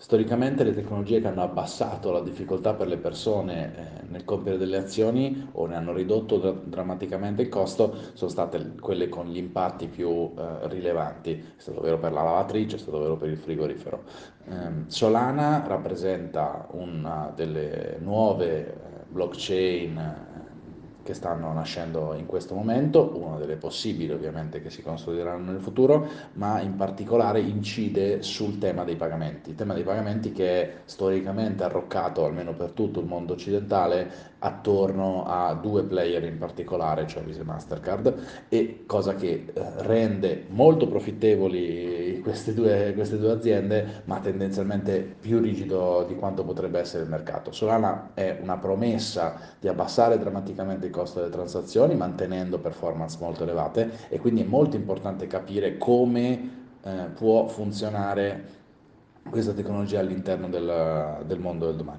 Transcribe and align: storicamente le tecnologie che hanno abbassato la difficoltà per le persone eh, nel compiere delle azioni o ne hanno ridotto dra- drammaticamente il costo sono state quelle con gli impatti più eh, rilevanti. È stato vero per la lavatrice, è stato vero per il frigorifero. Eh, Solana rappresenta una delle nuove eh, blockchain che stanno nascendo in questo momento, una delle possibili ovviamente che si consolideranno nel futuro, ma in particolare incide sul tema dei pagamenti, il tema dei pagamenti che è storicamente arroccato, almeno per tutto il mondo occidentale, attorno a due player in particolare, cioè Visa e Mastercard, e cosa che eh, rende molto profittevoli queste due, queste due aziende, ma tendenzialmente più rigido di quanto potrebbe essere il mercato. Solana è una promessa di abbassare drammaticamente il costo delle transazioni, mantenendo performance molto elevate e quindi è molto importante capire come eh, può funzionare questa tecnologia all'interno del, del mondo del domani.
storicamente 0.00 0.64
le 0.64 0.72
tecnologie 0.72 1.20
che 1.20 1.28
hanno 1.28 1.42
abbassato 1.42 2.10
la 2.10 2.22
difficoltà 2.22 2.72
per 2.72 2.88
le 2.88 2.96
persone 2.96 3.74
eh, 3.76 4.06
nel 4.08 4.24
compiere 4.24 4.56
delle 4.56 4.78
azioni 4.78 5.48
o 5.52 5.66
ne 5.66 5.76
hanno 5.76 5.92
ridotto 5.92 6.38
dra- 6.38 6.52
drammaticamente 6.52 7.42
il 7.42 7.50
costo 7.50 7.94
sono 8.14 8.30
state 8.30 8.76
quelle 8.80 9.10
con 9.10 9.26
gli 9.26 9.36
impatti 9.36 9.88
più 9.88 10.32
eh, 10.36 10.68
rilevanti. 10.68 11.32
È 11.56 11.60
stato 11.60 11.82
vero 11.82 11.98
per 11.98 12.12
la 12.12 12.22
lavatrice, 12.22 12.76
è 12.76 12.78
stato 12.78 12.98
vero 12.98 13.16
per 13.18 13.28
il 13.28 13.36
frigorifero. 13.36 14.04
Eh, 14.48 14.54
Solana 14.86 15.66
rappresenta 15.66 16.66
una 16.70 17.30
delle 17.36 17.98
nuove 18.00 18.68
eh, 18.68 18.74
blockchain 19.06 20.39
che 21.02 21.14
stanno 21.14 21.52
nascendo 21.52 22.14
in 22.14 22.26
questo 22.26 22.54
momento, 22.54 23.12
una 23.14 23.36
delle 23.36 23.56
possibili 23.56 24.12
ovviamente 24.12 24.60
che 24.60 24.70
si 24.70 24.82
consolideranno 24.82 25.52
nel 25.52 25.60
futuro, 25.60 26.06
ma 26.34 26.60
in 26.60 26.76
particolare 26.76 27.40
incide 27.40 28.22
sul 28.22 28.58
tema 28.58 28.84
dei 28.84 28.96
pagamenti, 28.96 29.50
il 29.50 29.56
tema 29.56 29.74
dei 29.74 29.82
pagamenti 29.82 30.32
che 30.32 30.62
è 30.62 30.72
storicamente 30.84 31.64
arroccato, 31.64 32.24
almeno 32.24 32.52
per 32.54 32.70
tutto 32.70 33.00
il 33.00 33.06
mondo 33.06 33.32
occidentale, 33.32 34.28
attorno 34.40 35.24
a 35.26 35.54
due 35.54 35.82
player 35.82 36.24
in 36.24 36.38
particolare, 36.38 37.06
cioè 37.06 37.22
Visa 37.22 37.42
e 37.42 37.44
Mastercard, 37.44 38.14
e 38.48 38.84
cosa 38.86 39.14
che 39.14 39.46
eh, 39.52 39.62
rende 39.78 40.46
molto 40.48 40.88
profittevoli 40.88 42.09
queste 42.20 42.54
due, 42.54 42.92
queste 42.94 43.18
due 43.18 43.32
aziende, 43.32 44.02
ma 44.04 44.18
tendenzialmente 44.20 45.00
più 45.20 45.40
rigido 45.40 46.04
di 46.06 46.14
quanto 46.14 46.44
potrebbe 46.44 46.78
essere 46.78 47.02
il 47.02 47.08
mercato. 47.08 47.52
Solana 47.52 48.10
è 48.14 48.38
una 48.40 48.56
promessa 48.56 49.38
di 49.58 49.68
abbassare 49.68 50.18
drammaticamente 50.18 50.86
il 50.86 50.92
costo 50.92 51.20
delle 51.20 51.32
transazioni, 51.32 51.94
mantenendo 51.94 52.58
performance 52.58 53.16
molto 53.20 53.42
elevate 53.42 53.90
e 54.08 54.18
quindi 54.18 54.42
è 54.42 54.46
molto 54.46 54.76
importante 54.76 55.26
capire 55.26 55.76
come 55.78 56.58
eh, 56.82 56.90
può 57.14 57.46
funzionare 57.48 58.58
questa 59.28 59.52
tecnologia 59.52 60.00
all'interno 60.00 60.48
del, 60.48 61.24
del 61.26 61.38
mondo 61.38 61.66
del 61.66 61.76
domani. 61.76 61.98